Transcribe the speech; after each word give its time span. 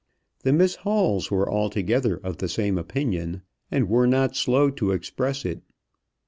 The 0.39 0.51
Miss 0.51 0.77
Halls 0.77 1.29
were 1.29 1.47
altogether 1.47 2.17
of 2.23 2.37
the 2.39 2.49
same 2.49 2.79
opinion, 2.79 3.43
and 3.69 3.87
were 3.87 4.07
not 4.07 4.35
slow 4.35 4.71
to 4.71 4.89
express 4.93 5.45
it. 5.45 5.61